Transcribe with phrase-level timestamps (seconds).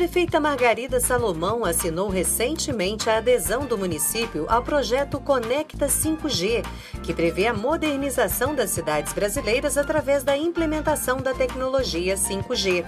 [0.00, 6.64] Prefeita Margarida Salomão assinou recentemente a adesão do município ao projeto Conecta 5G,
[7.02, 12.82] que prevê a modernização das cidades brasileiras através da implementação da tecnologia 5G.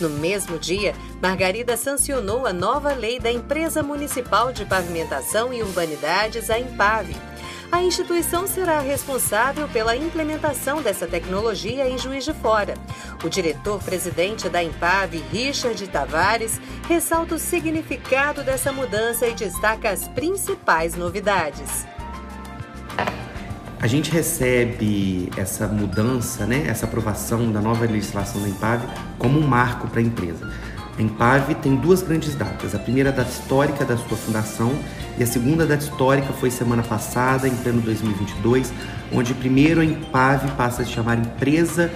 [0.00, 6.48] No mesmo dia, Margarida sancionou a nova lei da Empresa Municipal de Pavimentação e Urbanidades,
[6.48, 7.14] a Impave
[7.70, 12.74] a instituição será responsável pela implementação dessa tecnologia em Juiz de Fora.
[13.24, 20.94] O diretor-presidente da Impave, Richard Tavares, ressalta o significado dessa mudança e destaca as principais
[20.94, 21.86] novidades.
[23.78, 28.86] A gente recebe essa mudança, né, essa aprovação da nova legislação da Impave
[29.18, 30.50] como um marco para a empresa.
[30.98, 32.74] A Impave tem duas grandes datas.
[32.74, 34.72] A primeira data histórica da sua fundação
[35.18, 38.72] e a segunda data histórica foi semana passada, em pleno 2022,
[39.12, 41.90] onde primeiro a Impave passa a se chamar Empresa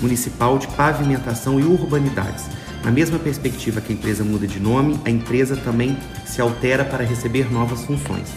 [0.00, 2.44] Municipal de Pavimentação e Urbanidades.
[2.84, 7.04] Na mesma perspectiva que a empresa muda de nome, a empresa também se altera para
[7.04, 8.28] receber novas funções.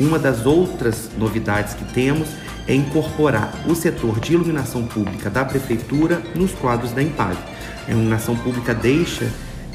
[0.00, 2.28] Uma das outras novidades que temos
[2.66, 7.38] é incorporar o setor de iluminação pública da prefeitura nos quadros da Impave.
[7.86, 9.30] A iluminação pública deixa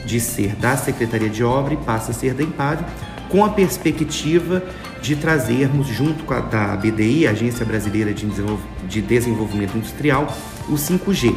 [0.06, 2.86] de ser da Secretaria de Obra e passa a ser da Impave,
[3.30, 4.64] com a perspectiva
[5.02, 10.28] de trazermos, junto com a da BDI, Agência Brasileira de Desenvolvimento Industrial,
[10.68, 11.36] o 5G.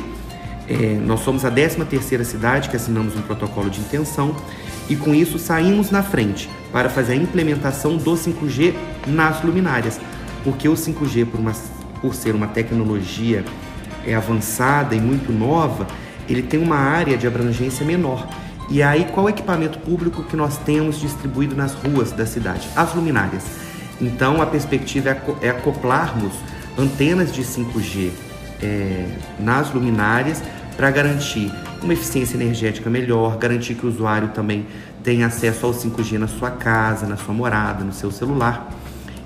[0.68, 4.36] É, nós somos a 13ª cidade que assinamos um protocolo de intenção
[4.88, 8.74] e com isso saímos na frente para fazer a implementação do 5G
[9.06, 10.00] nas luminárias,
[10.44, 11.52] porque o 5G, por, uma,
[12.00, 13.44] por ser uma tecnologia
[14.06, 15.86] é, avançada e muito nova,
[16.28, 18.28] ele tem uma área de abrangência menor.
[18.70, 22.68] E aí, qual equipamento público que nós temos distribuído nas ruas da cidade?
[22.76, 23.44] As luminárias.
[24.00, 26.32] Então, a perspectiva é, é acoplarmos
[26.78, 28.12] antenas de 5G
[28.62, 29.08] é,
[29.40, 30.40] nas luminárias
[30.76, 31.52] para garantir
[31.82, 34.66] uma eficiência energética melhor, garantir que o usuário também
[35.02, 38.70] tenha acesso ao 5G na sua casa, na sua morada, no seu celular.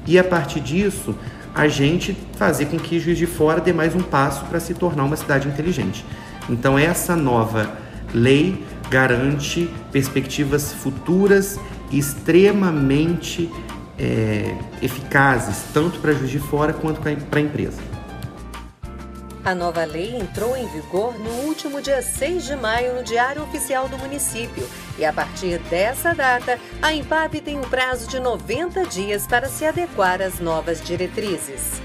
[0.06, 1.14] E a partir disso,
[1.54, 5.04] a gente fazer com que Juiz de Fora dê mais um passo para se tornar
[5.04, 6.02] uma cidade inteligente.
[6.48, 7.70] Então, essa nova
[8.14, 11.58] lei garante perspectivas futuras
[11.90, 13.50] extremamente
[13.98, 17.80] é, eficazes, tanto para Juiz de Fora quanto para a empresa.
[19.44, 23.86] A nova lei entrou em vigor no último dia 6 de maio no Diário Oficial
[23.88, 24.66] do município.
[24.98, 29.66] E a partir dessa data, a Impap tem um prazo de 90 dias para se
[29.66, 31.83] adequar às novas diretrizes.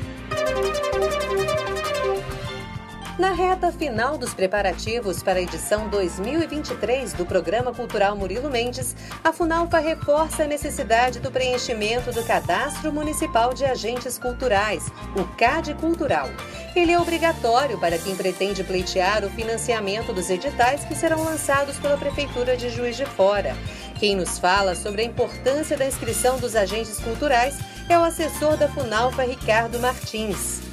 [3.19, 9.33] Na reta final dos preparativos para a edição 2023 do Programa Cultural Murilo Mendes, a
[9.33, 16.29] Funalfa reforça a necessidade do preenchimento do Cadastro Municipal de Agentes Culturais, o CAD Cultural.
[16.73, 21.97] Ele é obrigatório para quem pretende pleitear o financiamento dos editais que serão lançados pela
[21.97, 23.53] Prefeitura de Juiz de Fora.
[23.99, 27.57] Quem nos fala sobre a importância da inscrição dos agentes culturais
[27.89, 30.68] é o assessor da Funalfa, Ricardo Martins.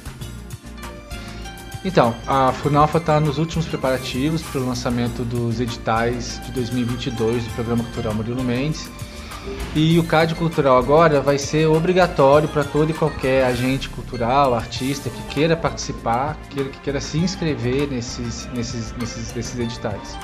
[1.87, 7.49] Então, a Funalfa está nos últimos preparativos para o lançamento dos editais de 2022 do
[7.51, 8.89] Programa Cultural Murilo Mendes.
[9.73, 15.09] E o CAD Cultural agora vai ser obrigatório para todo e qualquer agente cultural, artista
[15.09, 20.17] que queira participar, que queira se inscrever nesses, nesses, nesses, nesses editais.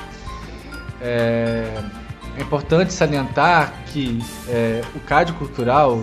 [1.00, 1.82] É,
[2.38, 6.02] é importante salientar que é, o CAD Cultural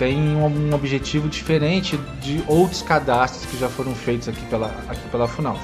[0.00, 5.28] tem um, objetivo diferente de outros cadastros que já foram feitos aqui pela, aqui pela
[5.28, 5.58] Funal.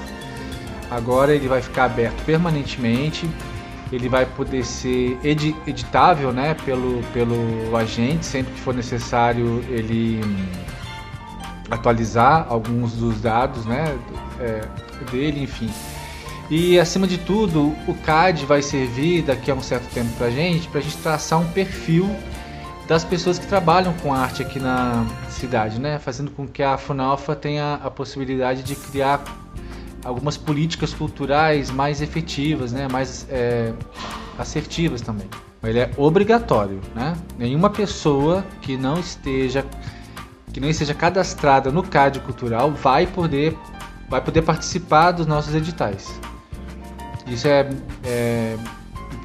[0.91, 3.27] Agora ele vai ficar aberto permanentemente,
[3.91, 10.47] ele vai poder ser editável né, pelo, pelo agente, sempre que for necessário ele hum,
[11.71, 13.99] atualizar alguns dos dados né,
[14.39, 14.61] é,
[15.11, 15.71] dele, enfim.
[16.51, 20.69] E acima de tudo, o CAD vai servir daqui a um certo tempo para gente,
[20.69, 22.15] para a gente traçar um perfil
[22.87, 25.99] das pessoas que trabalham com arte aqui na cidade, né?
[25.99, 29.25] Fazendo com que a Funalfa tenha a possibilidade de criar
[30.05, 32.87] algumas políticas culturais mais efetivas, né?
[32.89, 33.73] Mais é,
[34.39, 35.29] assertivas também.
[35.65, 37.17] Ele é obrigatório, né?
[37.37, 39.65] Nenhuma pessoa que não esteja
[40.53, 43.57] que não esteja cadastrada no CAD cultural vai poder
[44.09, 46.09] vai poder participar dos nossos editais.
[47.27, 47.69] Isso é,
[48.05, 48.57] é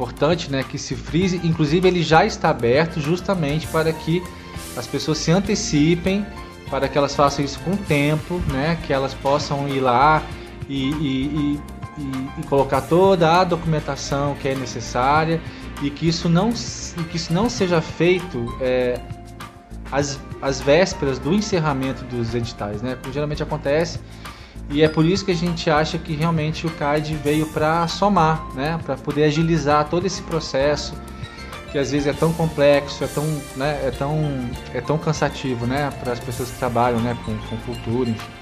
[0.02, 4.24] importante né, que se frise, inclusive ele já está aberto justamente para que
[4.76, 6.26] as pessoas se antecipem,
[6.72, 10.24] para que elas façam isso com tempo, né, que elas possam ir lá
[10.68, 11.60] e, e,
[12.00, 15.40] e, e colocar toda a documentação que é necessária
[15.84, 19.00] e que isso não que isso não seja feito é,
[19.92, 22.98] às, às vésperas do encerramento dos editais, né?
[23.00, 24.00] Como geralmente acontece.
[24.70, 28.42] E é por isso que a gente acha que realmente o CAD veio para somar,
[28.56, 28.80] né?
[28.86, 30.94] Para poder agilizar todo esse processo
[31.72, 33.24] que às vezes é tão complexo, é tão,
[33.56, 37.58] né, é tão, é tão cansativo, né, para as pessoas que trabalham, né, com, com
[37.60, 38.41] cultura, enfim.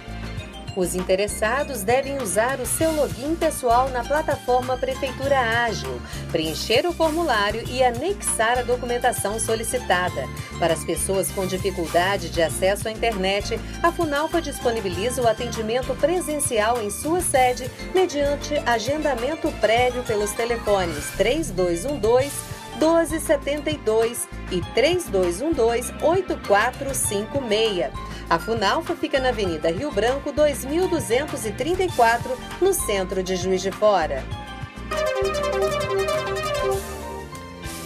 [0.80, 7.62] Os interessados devem usar o seu login pessoal na plataforma Prefeitura Ágil, preencher o formulário
[7.68, 10.24] e anexar a documentação solicitada.
[10.58, 16.82] Para as pessoas com dificuldade de acesso à internet, a Funalpa disponibiliza o atendimento presencial
[16.82, 22.32] em sua sede mediante agendamento prévio pelos telefones 3212
[22.80, 28.09] 1272 e 3212 8456.
[28.30, 34.24] A Funalfa fica na Avenida Rio Branco 2234, no centro de Juiz de Fora.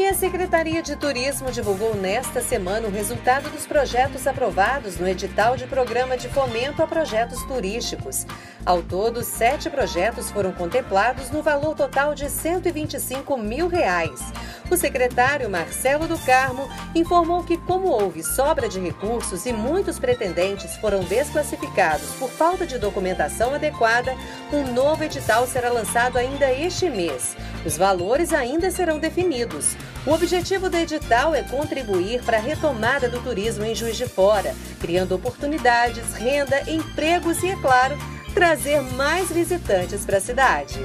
[0.00, 5.58] E a Secretaria de Turismo divulgou nesta semana o resultado dos projetos aprovados no edital
[5.58, 8.24] de programa de fomento a projetos turísticos.
[8.64, 14.32] Ao todo, sete projetos foram contemplados no valor total de 125 mil reais.
[14.70, 20.76] O secretário Marcelo do Carmo informou que, como houve sobra de recursos e muitos pretendentes
[20.76, 24.16] foram desclassificados por falta de documentação adequada,
[24.50, 27.36] um novo edital será lançado ainda este mês.
[27.66, 29.76] Os valores ainda serão definidos.
[30.06, 34.54] O objetivo do edital é contribuir para a retomada do turismo em Juiz de Fora,
[34.80, 37.98] criando oportunidades, renda, empregos e, é claro,
[38.32, 40.80] trazer mais visitantes para a cidade.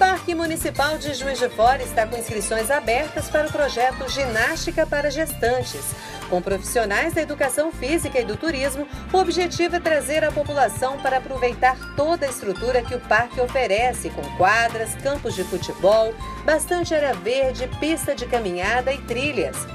[0.00, 5.10] Parque Municipal de Juiz de Fora está com inscrições abertas para o projeto Ginástica para
[5.10, 5.94] Gestantes.
[6.30, 11.18] Com profissionais da educação física e do turismo, o objetivo é trazer a população para
[11.18, 16.14] aproveitar toda a estrutura que o parque oferece, com quadras, campos de futebol,
[16.46, 19.66] bastante área verde, pista de caminhada e trilhas.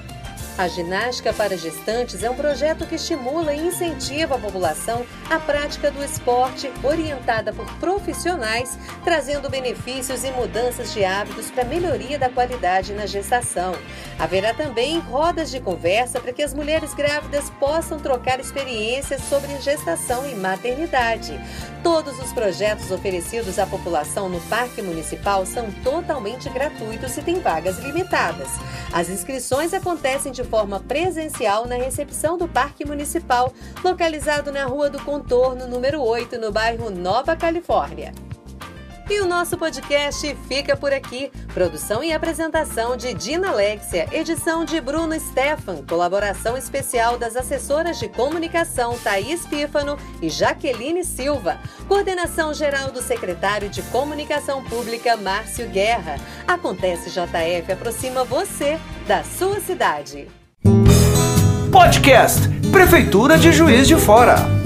[0.57, 5.91] A ginástica para gestantes é um projeto que estimula e incentiva a população à prática
[5.91, 12.93] do esporte, orientada por profissionais, trazendo benefícios e mudanças de hábitos para melhoria da qualidade
[12.93, 13.75] na gestação.
[14.17, 20.25] Haverá também rodas de conversa para que as mulheres grávidas possam trocar experiências sobre gestação
[20.25, 21.37] e maternidade.
[21.83, 27.77] Todos os projetos oferecidos à população no Parque Municipal são totalmente gratuitos e têm vagas
[27.77, 28.47] limitadas.
[28.95, 33.51] As inscrições acontecem de forma presencial na recepção do Parque Municipal,
[33.83, 38.13] localizado na Rua do Contorno, número 8, no bairro Nova Califórnia.
[39.07, 41.31] E o nosso podcast fica por aqui.
[41.53, 48.09] Produção e apresentação de Dina Alexia, edição de Bruno Stefan, colaboração especial das assessoras de
[48.09, 56.15] comunicação Thaís Pífano e Jaqueline Silva, coordenação geral do secretário de Comunicação Pública Márcio Guerra.
[56.47, 60.27] Acontece JF aproxima você da sua cidade.
[61.71, 64.64] Podcast Prefeitura de Juiz de Fora.